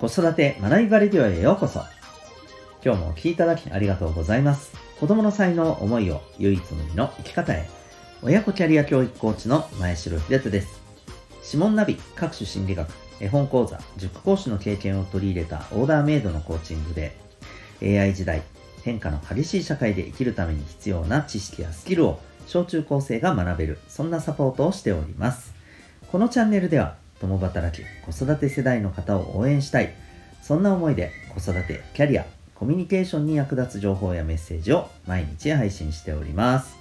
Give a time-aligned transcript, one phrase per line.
[0.00, 1.80] 子育て学びバレディオへようこそ。
[2.82, 4.72] 今日もお聴きいただきありがとうございます。
[4.98, 7.68] 子供の才能、思いを唯一無二の生き方へ。
[8.22, 10.80] 親子キャリア教育コーチの前城秀人です。
[11.44, 12.88] 指紋ナビ、各種心理学、
[13.20, 17.14] 絵本講座、塾講師の経験を取り入れたオーダーメイドのコーチングで、
[17.82, 18.40] AI 時代、
[18.82, 25.52] 変化の激しい社会で生きるために必要な知識やスキルを小中高生が学べる、そんなサポートをしております。
[26.10, 29.92] このチャンネルでは、共働き、子育て世代の方を応援したい、
[30.42, 32.24] そんな思いで子育て、キャリア、
[32.54, 36.76] コミュニケーションに役立つ情報やメッセージを毎日配信しております。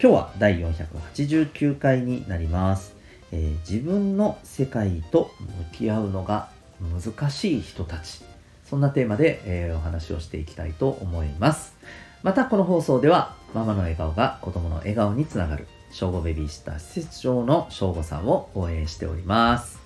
[0.00, 2.94] 今日は第489回になります。
[3.32, 8.22] えー、自分の世界と向き合うのが難しい人たち。
[8.64, 11.74] そんなテーマで、えー、お話をしていきたいと思います。
[12.22, 19.78] またこの放送ではママの笑顔が子供の笑顔につながる正午ベビーシッター施設長の正午さんを応援しております。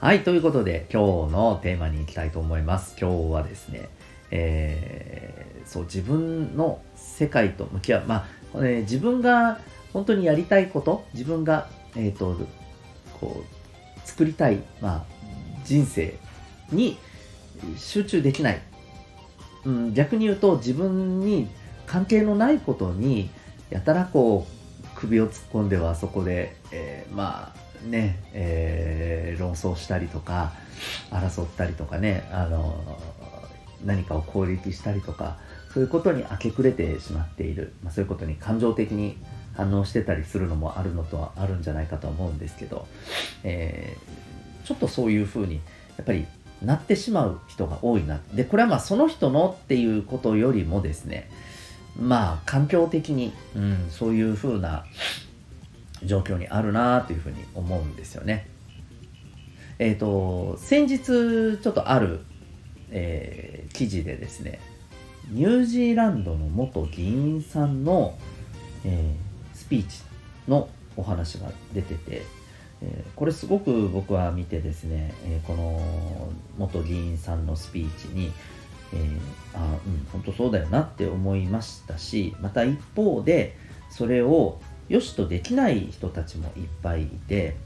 [0.00, 2.96] はい、ということで今日のテーマに行きたいと思います。
[3.00, 3.88] 今日はですね、
[4.30, 9.60] えー、そう自分の世界と向き合う、まあ、えー、自分が
[9.92, 12.36] 本当にやりたいこと、自分が、えっ、ー、と、
[13.20, 15.04] こう、作りたい、まあ、
[15.64, 16.16] 人生
[16.72, 16.98] に
[17.76, 18.62] 集中できない。
[19.64, 21.48] うん、逆に言うと自分に
[21.86, 23.28] 関係のないことに
[23.68, 24.59] やたらこう
[25.00, 30.52] 首を突っ込んではそこで、えー、まあね、えー、論争したりとか
[31.10, 32.98] 争ったりとかねあの
[33.84, 35.38] 何かを攻撃したりとか
[35.72, 39.16] そういうことに明け暮れてしまっている、まあ、そういうことに感情的に
[39.54, 42.86] 反応してたりするのもあるのとはあるんじゃないかと思うんですけど、
[43.42, 45.56] えー、ちょっとそういうふうに
[45.96, 46.26] やっぱり
[46.62, 48.20] なってしまう人が多いな。
[48.34, 51.30] でこれはまあその人のっていうことよりもですね
[51.98, 54.84] まあ環境的に、うん、そういう風な
[56.04, 58.48] 状況にあるなというふうに思うんですよね。
[59.78, 60.98] えっ、ー、と先日
[61.58, 62.20] ちょっとある、
[62.90, 64.60] えー、記事でですね
[65.30, 68.18] ニュージーランドの元議員さんの、
[68.84, 70.02] えー、スピーチ
[70.48, 72.22] のお話が出てて、
[72.82, 78.32] えー、これすごく僕は見てですね、えー、この元議員さんのスピーチに
[78.92, 79.18] えー、
[79.54, 83.56] あうん、本当そうだよなって思いましたしまた一方で
[83.88, 87.56] それをよしとできない人たちもいっぱいいて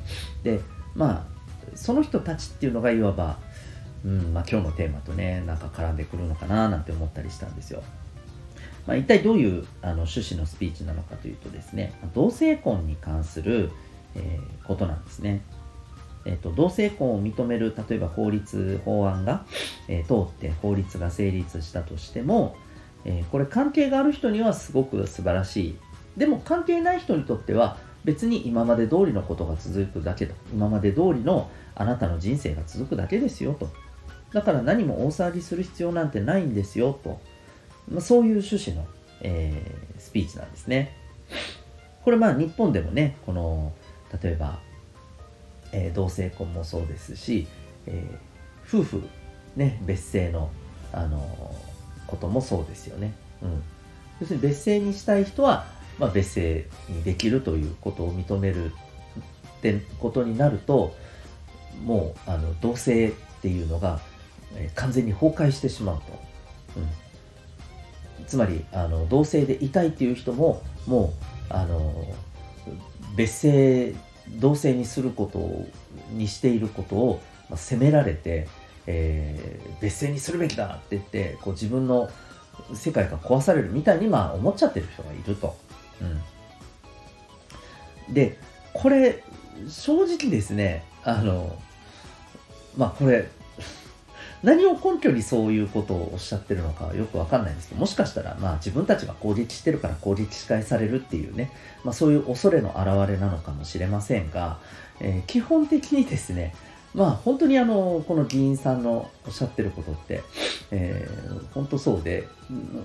[0.42, 0.60] で
[0.94, 1.34] まあ
[1.74, 3.38] その人たちっていうのがいわば、
[4.04, 7.82] うんまあ、今日のテーマとねなんか絡んでくるのかななんて思ったりしたんですよ。
[8.86, 13.70] まあ、一体どういうあの趣旨のスピーチなのかというとですね同性婚に関する、
[14.14, 15.40] えー、ことなんですね。
[16.26, 19.44] えーと、同性婚を認める例えば法律法案が、
[19.88, 22.56] えー、通って法律が成立したとしても、
[23.04, 25.78] えー、これ関係がある人にはすごく素晴らしい。
[26.16, 30.34] でも関係ない人にとっては別に今まで通りのことが続くだけと。
[30.52, 33.68] 今まで通りのあなたの人生が続くだけですよと。
[34.32, 37.20] だから何も大騒ぎする必要なんてないんですよと、
[37.88, 38.84] まあ、そういう趣旨の、
[39.20, 40.96] えー、スピーチなんですね。
[42.02, 43.72] これまあ日本でもねこの
[44.22, 44.58] 例えば
[45.74, 47.48] えー、同性婚もそうですし、
[47.86, 49.02] えー、夫婦、
[49.56, 50.50] ね、別姓の、
[50.92, 53.12] あのー、こともそうですよね。
[53.42, 53.62] うん、
[54.20, 55.66] 要するに別姓にしたい人は、
[55.98, 58.70] まあ、別姓にできるということを認めるっ
[59.60, 60.94] てことになると
[61.82, 64.00] もうあの同性っていうのが、
[64.54, 66.02] えー、完全に崩壊してしまうと。
[66.78, 67.04] うん
[68.26, 71.12] つまりあの同性でいたいっていう人もも
[71.50, 71.92] うあの
[73.16, 73.94] 別姓
[74.28, 75.66] 同性にすること
[76.10, 77.20] にしていることを、
[77.56, 78.48] 責められて、
[78.86, 82.08] えー、別姓にするべきだって言ってこう自分の
[82.74, 85.56] 世界が壊されるみたいにまあ思っちゃってる人がいると。
[88.08, 88.38] うん、で
[88.72, 89.22] これ
[89.68, 91.56] 正直ですねあの
[92.76, 93.28] まあこれ
[94.44, 101.50] 何を根拠にそういうことをおっしゃってるのかよくわかんないんですけど、もしかしたら、まあ自分たちが攻撃してるから攻撃し返されるっていうね、
[101.82, 104.58] まあそういう恐れの表れなのかもしれませんが、
[105.00, 106.55] えー、基本的にですね、
[106.94, 110.23] まあ本当にあの、この議員さんのおっしゃってることって、
[110.70, 112.29] えー、本当そうで、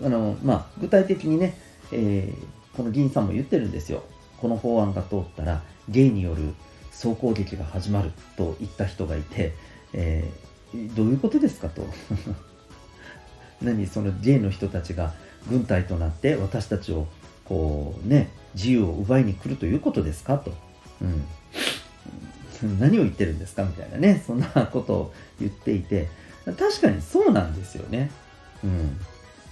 [0.02, 1.58] あの、まあ具体的にね、
[1.92, 4.04] えー、この議員さんも言ってるんですよ。
[4.38, 6.54] この法案が通ったら、ゲイによる
[6.92, 9.54] 総攻撃が始まると言った人がいて、
[9.92, 11.88] えーどういうことですかと。
[13.62, 15.14] 何その J の人たちが
[15.50, 17.08] 軍隊となって私たちを
[17.44, 20.54] こうね自由を奪いに来るということですかと、
[21.02, 21.28] うん、
[22.80, 26.08] 何を言ってるんですかみたいなねそんなことを言っていて。
[26.58, 28.12] 確かにそうなんですよね、
[28.64, 28.98] うん、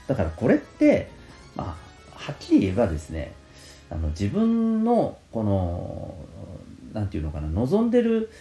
[0.07, 1.09] だからこれって
[1.55, 1.77] ま
[2.13, 3.33] あはっきり言えばですね
[3.89, 6.15] あの自分のこの
[6.93, 8.31] 何て言うのかな望んでる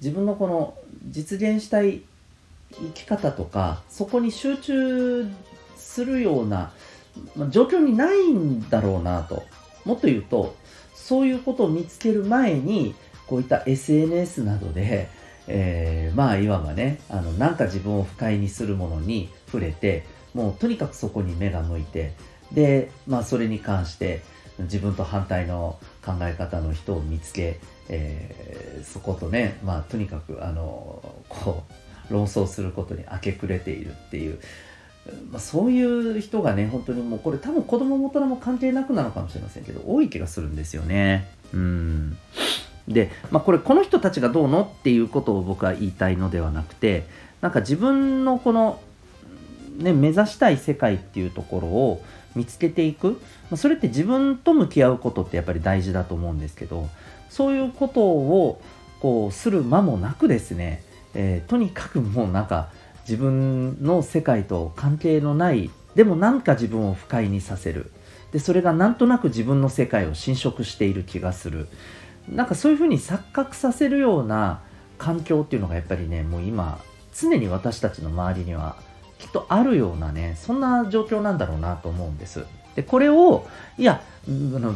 [0.00, 2.02] 自分のこの実現したい
[2.72, 5.28] 生き方とかそこに集中
[5.76, 6.72] するような、
[7.36, 9.44] まあ、状況にないんだろうなと。
[9.84, 10.56] もっと言うと
[10.94, 12.94] そういうことを見つける前に
[13.26, 15.08] こういった SNS などで、
[15.46, 22.14] えー、まあいわばねあのなんか自分を不快にするものに触れてもうとにかくそこに目が向いて
[22.52, 24.22] で、まあ、それに関して
[24.58, 27.58] 自分と反対の考え方の人を見つけ、
[27.88, 31.64] えー、そことね、まあ、とにかくあのこ
[32.10, 34.38] う論争することに明け暮れているっていう、
[35.30, 41.28] まあ、そういう人がね本当にもうこれ多分子供も大人も関係なくなのかもしれませんけど多い気がするんですよね。
[41.52, 42.16] うん
[42.88, 47.04] で、まあ、これこの人たちがどうのっていうことを僕は言いたいのではなくて
[47.40, 48.80] なんか自分のこの、
[49.78, 52.04] ね、目指したい世界っていうところを
[52.34, 53.20] 見つけていく。
[53.50, 56.88] まそれって自分と向き合うことってやっぱり大事だと思うんですけど
[57.28, 58.60] そういうことを
[59.00, 60.82] こうする間もなくですね、
[61.14, 62.68] えー、とにかくもうなんか
[63.02, 67.90] 自分の世界と関係のないでもなんか自分を不快にさせる。
[68.32, 71.68] でそれがなんとなく自分の世界を侵食している気がする。
[72.28, 74.60] なんかそういうふうに錯覚させるような
[74.98, 76.80] 環境っていうのがやっぱりねもう今
[77.14, 78.76] 常に私たちの周りには
[79.18, 82.44] きっとあるようなねそんな状況なんだろうなと思うんです。
[82.74, 83.46] でこれを
[83.78, 84.02] いや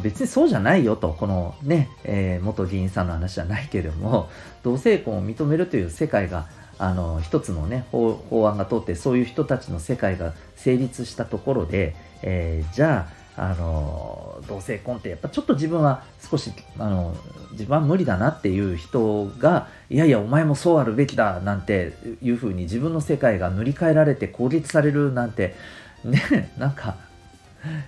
[0.01, 4.29] 別にそうじゃないよとこのね、えー、元議員さんの話じゃないけれども
[4.63, 6.47] 同性婚を認めるという世界が
[6.77, 17.15] あの一つのね法法案が通ってそういう人たちの世界が成立したところで、えー、じゃああの同性婚ってやっぱちょっと自分は少しあの
[17.51, 25.55] 自分は無理だなっていう人がいやいやお前もそうあるべきだなんていうふうに自分の世界が塗り替えられて攻撃されるなんて
[26.03, 26.97] ねなんか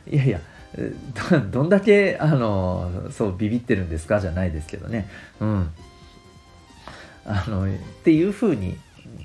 [0.09, 0.39] いやいや
[1.51, 4.21] どんだけあのそうビビってるんですか？
[4.21, 5.09] じゃないですけどね。
[5.41, 5.69] うん。
[7.25, 8.77] あのっていうふうに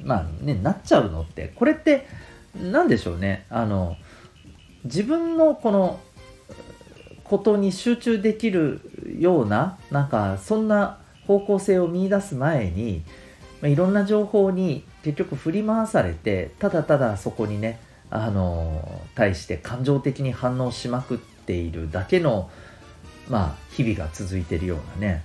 [0.02, 2.08] まあねなっちゃうのってこれって
[2.60, 3.46] 何でしょうね。
[3.48, 3.96] あの
[4.82, 6.00] 自分のこの
[7.28, 8.80] ことに集中できる
[9.18, 13.02] ようななんかそんな方向性を見いだす前に、
[13.60, 17.80] まあ、いろんな情報に結局振り回されてただただそこにね
[18.10, 22.50] あの対して感情的に反応しまくっているだけの
[23.28, 25.24] まあ日々が続いてるようなね。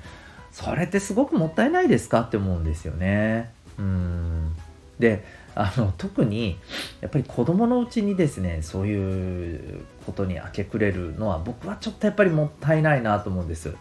[0.51, 2.21] それってすごくもったいないですか？
[2.21, 3.51] って思うんですよね。
[3.77, 4.55] うん。
[4.99, 5.23] で
[5.55, 6.57] あの特に
[7.01, 13.75] やっぱり子供のうちにですねそういうことに明け暮れるのは僕はちょっとやっぱりもったいないなと思うんです。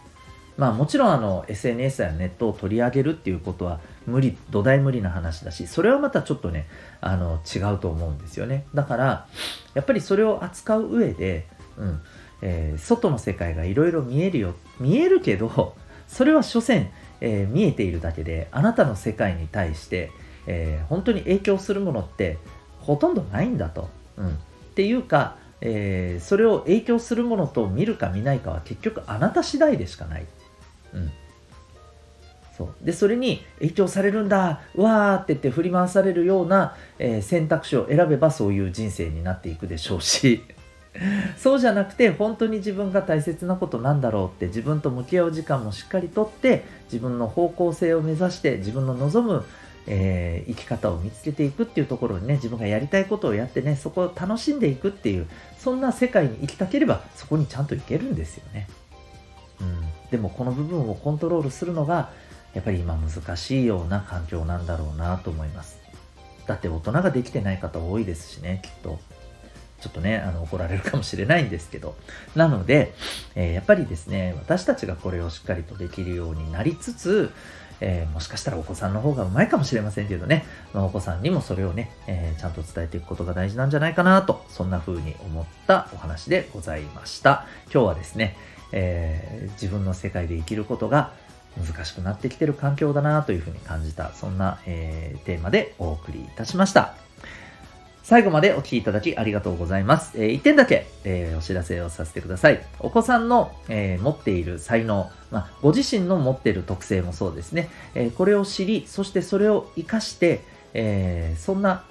[0.57, 6.67] まあもちろんあの SNS やネットを取り上げるっていうことは無理、土台無理な話だし、それはまたちょっとね、
[7.01, 8.67] あの違うと思うんですよね。
[8.75, 9.27] だから、
[9.75, 11.47] やっぱりそれを扱う上で、
[11.79, 12.01] うん、
[12.43, 15.77] えー、外の世界がいろいろ見えるよ、見えるけど、
[16.09, 16.91] それは所詮、
[17.21, 20.11] えー、見えているだけで、あなたの世界に対して、
[20.53, 22.39] えー、本当に影響するものって
[22.81, 23.89] ほとんどないんだと。
[24.17, 24.33] うん、っ
[24.75, 30.27] ていうか、えー、それを影響するものと見るか見ないかは結局あなた次第でしかない。
[30.93, 31.13] うん、
[32.59, 40.43] そうでそれに影響されるんだわーって言って振り回されるような、えー、選択肢を選べばそういう人生になっていくでしょうし
[41.39, 49.45] そうじゃなくて本当に自分が大切なことなんだろうって自分と向き合う時間もしっかりとって自分の方向性を目指して自分の望む
[49.87, 58.69] えー、生き方を見つけていくっていうところにね自分がやりたいことをやってねそこを楽しんでいくっていうそんな世界に行きたければそこにちゃんと行けるんですよね、
[59.61, 62.11] うん、でもこの部分をコントロールするのが
[62.55, 65.79] やっぱり今難しいような環境なんだろうなと思います。
[66.47, 68.99] だって大人ができてない方多いですしねきっと。
[69.81, 71.97] ちょっとね、あの怒られるかもしれないんですけど。
[72.37, 72.93] なので、
[73.35, 77.33] えー、やっぱりですね、私たちがこれをしっかりとできるようになりつつ、
[77.81, 87.47] えー、もしかしたらお子さんの方がうまいかもしれませんけどね、まあ、お子さんにもそれをね、えー、ちゃんと伝えていくことが大事なんじゃないかなと、そんな風に思ったお話でございました。
[87.73, 88.37] 今日はですね、
[88.73, 91.13] えー、自分の世界で生きることが
[91.59, 96.95] 難しくなってきてる環境だなというふうに感じた、そんな、えテーマでお送りいたしました。
[98.11, 100.21] 最後までお聴きいただきありがとうございます。
[100.21, 102.61] えー、1点だけ、えー、お知らせをさせてください。
[102.81, 107.71] お子さんの、えー、持っている才能、まあ、ご自身の持っている特性もそうですね。
[107.95, 110.41] えこれを知り、そしてそれを活かして、
[110.75, 111.85] えそんな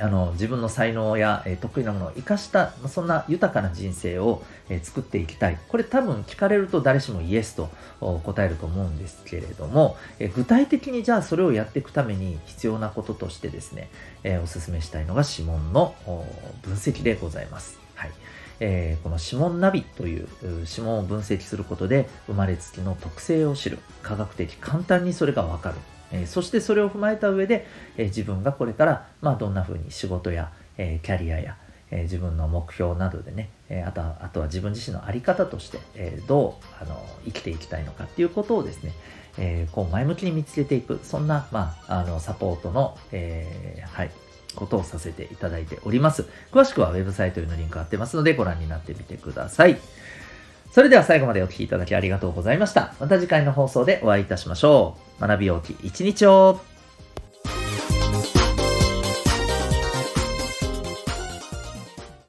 [0.00, 7.68] あの自分の才能や、え得意なものを生かしたそんな豊かな人生を、え作っていきたいこれ多分聞かれると誰しもイエスと
[8.00, 13.90] 答えると思うんですけれども、え具体的にじゃあそれをやっていくために必要なこととしてですね、
[14.24, 15.94] えお勧めしたいのが指紋の
[16.62, 17.78] 分析でございます。
[17.94, 18.10] はい
[18.64, 23.80] えー、この指紋ナビという指紋を分析することで生まれつきの特性を知る。
[24.02, 25.74] 科学的簡単にそれがわかる。
[26.12, 27.66] えー、そしてそれを踏まえた上で、
[27.96, 31.56] えー、自分がこれから、まあ、どんな風に仕事や、えキャリアや、
[31.90, 38.92] え自分の目標などでね、えあとはあとは自分自身の在り方として、えどうあの生きていきたいのかっていうことをですね、
[39.38, 41.00] えこう前向きに見つけていく。
[41.02, 44.10] そんな、まあ、あのサポートの、えはい
[44.54, 46.26] ことをさせていただいております。
[46.50, 49.78] 詳しくはウェブサイトへのリンク貼ってますのでご覧になってみてください。
[50.72, 52.94] それでは最後までお聴きいただきありがとうございました。
[52.98, 55.20] また次回の放送でお会いいたしましょう。
[55.20, 56.60] 学び大きい一日を